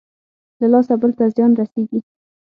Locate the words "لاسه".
0.73-0.93